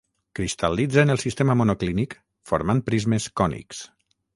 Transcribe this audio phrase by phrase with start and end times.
[0.37, 2.19] Cristal·litza en el sistema monoclínic
[2.53, 3.89] formant prismes cònics.